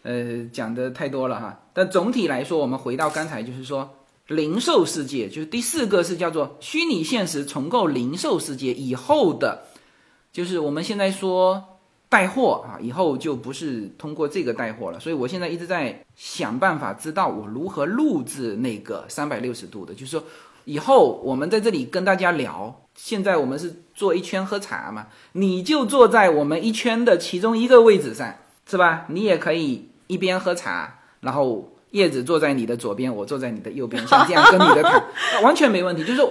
[0.06, 1.60] 呃讲的太多了哈。
[1.74, 3.90] 但总体来说，我们回到刚才，就是说
[4.28, 9.64] 零售世界，就是第四个是叫做虚拟现实重构零售世界以后的，
[10.32, 11.62] 就是我们现在说
[12.08, 15.00] 带货啊，以后就不是通过这个带货了。
[15.00, 20.24] 所以我现在一直在想办法，知道我如何录制那个三百六十度的，就是说
[20.64, 22.82] 以后我们在这里跟大家聊。
[22.98, 28.34] 现在我们是坐一圈喝茶嘛，你就坐在我们一圈的其中一个位置上，
[28.66, 29.06] 是吧？
[29.10, 35.04] 你也可以一边喝茶，然后叶子坐在你的左边，我坐在你的右边，像这样跟你的谈，
[35.44, 36.04] 完全没问题。
[36.04, 36.22] 就是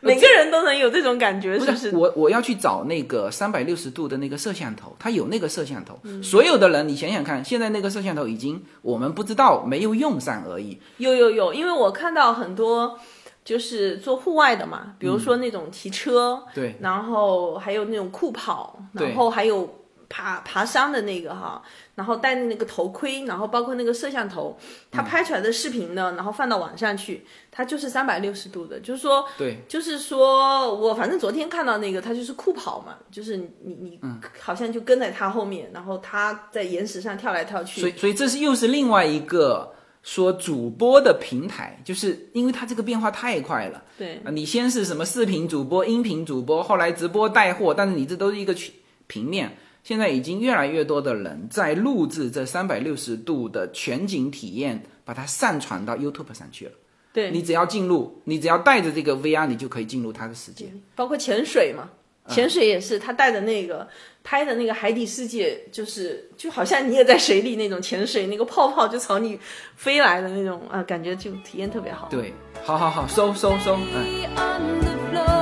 [0.00, 1.96] 每个人都能有这种感觉，不是不是？
[1.96, 5.96] 我我要去找那个三百六十度的那个摄像头，它有那个摄像头。
[6.20, 10.78] 所有的人，你想想看，现在那个摄像头已经我们不知道没有用上而已。
[10.96, 12.98] 有有有，因为我看到很多
[13.44, 19.72] 就是做户外的嘛，比如说那种骑车，对然后还有那种酷跑，对然后还有
[20.14, 21.62] 爬爬山的那个哈，
[21.94, 24.54] 然后戴那个头盔，然后包括那个摄像头，
[24.90, 33.48] 他拍出来的视频呢，然后放到网上去，它就是三百六十度的，就是说，对，就是说我反正昨天看到那个，他就是酷跑嘛，就是你
[33.80, 33.98] 你
[34.38, 43.82] 好像就跟在他后面，然后他在岩石上跳来跳去，所以所以这是又是另外一个说主播的平台，就是因为它这个变化太快了。
[43.96, 44.20] 对。
[44.24, 48.74] 啊，你先是什么视频主播、音频主播，后来直播带货，但是你这都是一个曲
[49.06, 49.56] 平面。
[49.82, 56.72] 现在已经越来越多的人在录制这三百六十度的全景体验，把它上传到 YouTube 上去了。
[57.12, 60.72] 对，你只要进入，你只要带着这个 VR，你就可以进入它的世界。
[60.94, 61.90] 包括潜水嘛，
[62.28, 63.86] 潜水也是，他带的那个
[64.24, 69.38] 拍的那个海底世界，就是就好像你也在水里那种潜水，那个泡泡就朝你
[69.76, 72.08] 飞来的那种啊，感觉就体验特别好。
[72.08, 75.41] 对，好好好，收收收，嗯。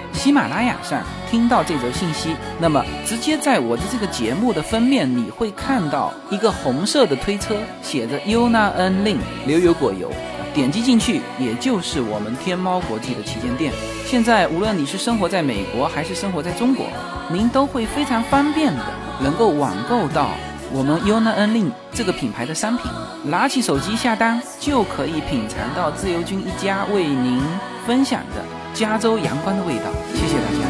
[0.13, 10.11] 喜马拉雅上听到这则信息，那么直接在我的这个节目的封面，你会看到一个红色的推车，写着 Yona N Lin 牛油果油。
[10.53, 13.71] 点击进去，也就是我们天猫国际的旗舰店。
[14.05, 16.87] 现在，无论你是生活在美国还是生活在中国，
[17.31, 18.83] 您都会非常方便的
[19.21, 20.31] 能够网购到
[20.73, 22.91] 我们 Una N Link 这个品牌的商品。
[23.23, 27.41] 拿起手机下单，就可以品尝到自由军一家为您
[27.87, 28.43] 分享的
[28.73, 29.91] 加州阳光的味道。
[30.13, 30.67] 谢谢大家。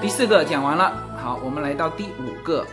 [0.00, 2.66] 第四个讲完了，好，我们来到第五个。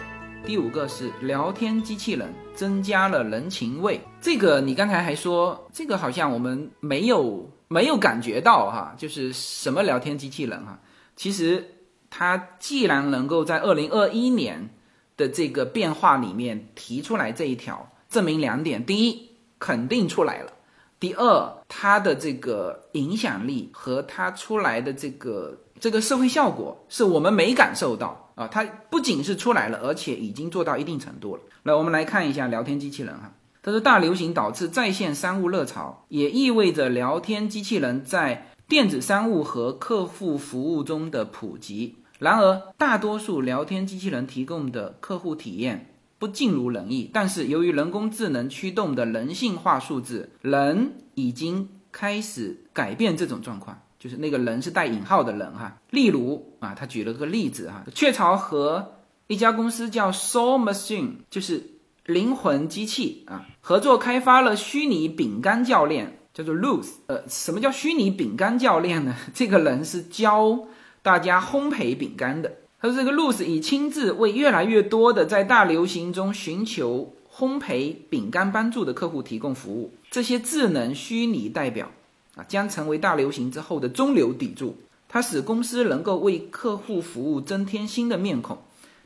[0.45, 3.99] 第五个是聊天机器人增加了人情味。
[4.21, 10.79] 这个你刚才还说，这个好像我们没有没有感觉到哈，就是什么聊天机器人哈。
[11.17, 11.65] 其实
[12.09, 14.69] 它既然能够在二零二一年
[15.17, 20.51] 的这个变化里面提出来这一条，证明两点：第一，肯定出来了；
[20.99, 31.41] 第二，它的这个影响力和它出来的这个这个社会效果是我们没感受到啊，它不仅是出来了，而且已经做到一定程度了。
[31.63, 33.33] 来，我们来看一下聊天机器人哈。
[33.63, 41.95] 它说大流行导致在线商务热潮，也意味着聊天机器人在电子商务和客户服务中的普及。
[42.19, 53.81] 然而，大多数聊天机器人提供的客户体验不尽如人意，但是由于人工智能驱动的人性化数字，人已经开始改变这种状况。
[53.99, 58.93] 就是那个人是带引号的人哈，例如啊，他举了个例子哈，雀巢和
[59.25, 61.71] 一家公司叫 Soul Machine，就是
[62.05, 66.87] 灵魂机器啊，合作开发了虚拟饼干教练，叫做 Luz。
[67.07, 69.15] 呃，什么叫虚拟饼干教练呢？
[69.33, 70.67] 这个人是教
[71.07, 72.51] 大家烘焙饼干的。
[72.81, 79.93] 他说这个 Luz 已亲自为越来越多的在大流行中寻求烘焙饼干帮助的客户提供服务。
[80.11, 81.91] 这些智能虚拟代表。
[82.35, 84.77] 啊，将成为大流行之后的中流砥柱。
[85.09, 88.59] 它使公司能够为客户服务增添新的面孔，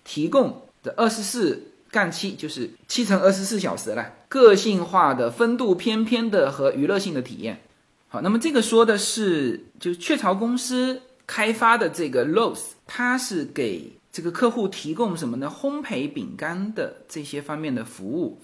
[0.04, 7.62] 提供的二十四杠七就是七乘二十四小时了，个性化的、风度翩翩的和娱乐性的体验。
[8.10, 15.50] 好，那么这个说的是就是雀巢公司开发的这个 Rose，它是给这个客户提供什么呢？
[15.50, 18.42] 烘焙饼干的这些方面的服务。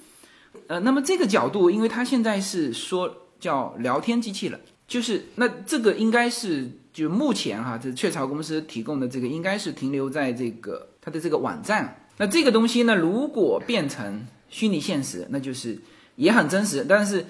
[0.68, 4.60] 呃，那么这个角度，因为它现在是说叫聊天机器了。
[4.88, 12.04] 就是那这个应该是就目前哈，这雀巢公司提供的这个应该是停留在这个它的这个网站。
[12.16, 15.78] 那这个东西呢，如果变成虚拟现实，那就是
[16.16, 16.86] 也很真实。
[16.88, 17.26] 但是，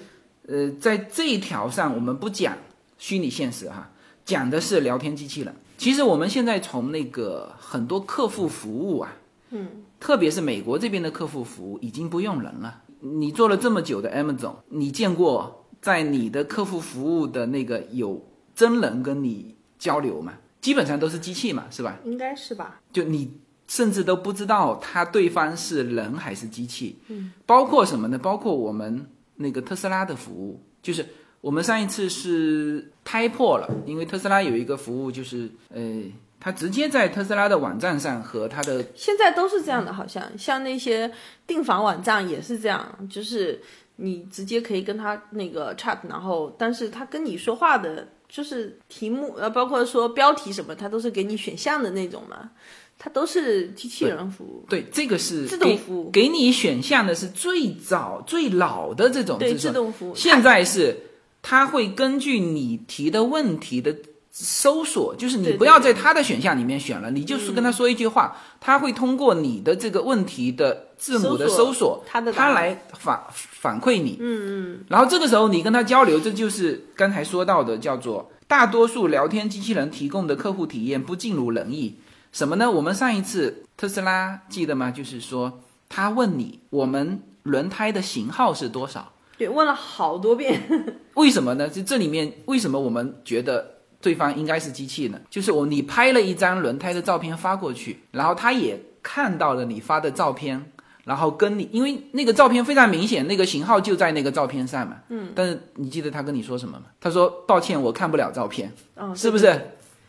[0.46, 2.56] 呃，在这一条上我们不讲
[2.96, 3.90] 虚拟现实哈，
[4.28, 5.54] 讲的是聊天机器人。
[5.78, 9.16] 其实我们现在从那个很多客户服务啊，
[9.48, 9.66] 嗯，
[9.98, 12.82] 特别是美国这边的客户服务已经不用人了。
[13.00, 15.64] 你做了这么久的 Amazon，你见过？
[15.80, 18.22] 在你的客户服务的那个有
[18.54, 20.34] 真人跟你交流吗？
[20.60, 21.98] 基本上都是机器嘛，是吧？
[22.04, 22.80] 应该是吧。
[22.92, 23.32] 就你
[23.68, 26.98] 甚至都不知道他对方是人还是机器。
[27.06, 28.18] 嗯，包括什么呢？
[28.18, 29.06] 包括我们
[29.36, 31.06] 那个特斯拉的服务，就是
[31.40, 36.02] 我们上一次是胎破了，因为特斯拉有一个服务，就是呃，
[36.40, 41.10] 它直接在特斯拉的网站上和它的现在都是这样的，好像像那些
[41.46, 43.60] 订房网站也是这样，就是。
[44.00, 52.48] 你直接可以跟他那个 chat，然后但是他跟你说话的，就是题目呃，包括说标题什么，他都是给你选项的那种嘛，
[52.96, 54.64] 它都是机器人服务。
[54.68, 60.14] 对，这个是自动服务，给你选项的是最早最老的这种对自动服务。
[60.14, 60.96] 现在是
[61.42, 63.94] 它会根据你提的问题的
[64.30, 74.16] 搜索，就是你不要在他的选项里面选了，你就是跟他说一句话，他会通过你的这个问题的字母的搜索，他的他来反反馈你。
[74.20, 74.84] 嗯嗯。
[74.88, 81.96] 然后这个时候你跟他交流，这就是刚才说到的，叫做大多数聊天机器人提供的客户体验不尽如人意。
[82.30, 82.70] 什么呢？
[82.70, 84.90] 我们上一次特斯拉记得吗？
[84.90, 89.12] 就是说他问你，我们轮胎的型号是多少？
[89.38, 90.60] 对，问了好多遍。
[91.14, 91.68] 为什么呢？
[91.68, 100.72] 就这里面为什么我们觉得对方应该是机器呢，就是我你拍了一张轮胎的照片发过去，然后他也看到了你发的照片，
[101.04, 104.96] 然后跟你，因为那个照片非常明显，那个型号就在那个照片上嘛。
[105.08, 105.30] 嗯。
[105.34, 106.86] 但是你记得他跟你说什么吗？
[107.00, 109.46] 他说抱歉，我看不了照片，哦，是不是？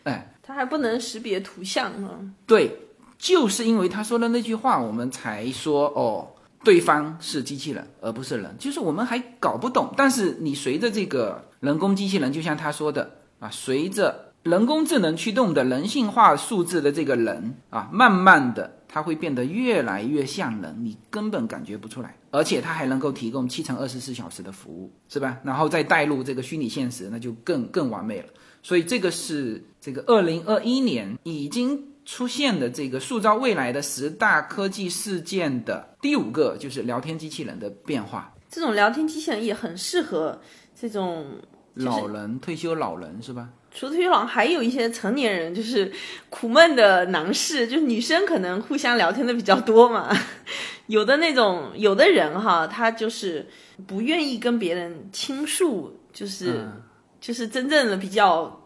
[0.03, 2.19] 哎，他还不能识别图像啊。
[2.45, 2.77] 对，
[3.17, 6.27] 就是因为他说的那句话，我们才说哦，
[6.63, 9.93] 对方是机器人而不是人，就是我们还搞不懂。
[9.95, 25.37] 但是你随着这个人工机器人，就像他说的啊，随着人工智能驱动的人性化数字的这个人啊，慢慢的它会变得越来越像人，你根本感觉不出来，而且它还能够提供七乘二十四小时的服务，是吧？
[25.43, 28.27] 然后再带入这个虚拟现实，那就更更完美了。
[28.63, 31.81] 所以这个是这个二零二一年已经
[32.11, 38.33] 出现的这个塑造未来的十大科技事件的第五个，就是聊天机器人的变化。
[38.49, 40.41] 这种聊天机器人也很适合
[40.75, 41.27] 这种
[41.75, 43.49] 老人退休老人是吧？
[43.69, 45.91] 除了退休老人，还有一些成年人，就是
[46.31, 50.11] 苦闷的男士，就是女生可能互相聊天的比较多嘛。
[50.87, 53.47] 有的那种，有的人哈，他就是
[53.85, 56.81] 不愿意跟别人倾诉，就是、嗯
[57.21, 58.58] 就是真正的比较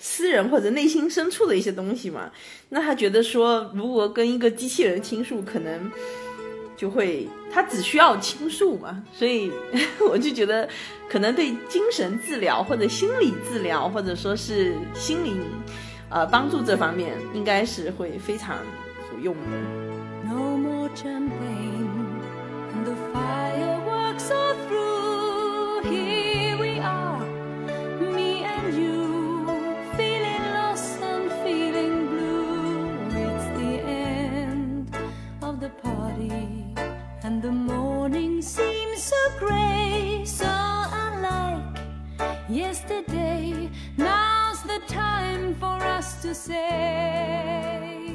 [0.00, 2.30] 私人或者内心深处的一些东西嘛。
[2.68, 5.90] 那他觉得说，如果跟一个机器人倾诉，可能
[6.76, 9.50] 就会他只需要倾诉嘛，所以
[10.10, 10.68] 我就觉得
[11.08, 15.40] 可能对精神治疗或者心理治疗或者说是心灵
[16.08, 18.58] 呃帮助这方面，应该是会非常
[19.14, 19.40] 有用的。
[20.24, 21.88] No more champagne,
[22.84, 26.17] the fireworks are through.
[37.38, 41.78] And the morning seems so grey, so unlike
[42.48, 43.70] yesterday.
[43.96, 48.07] Now's the time for us to say.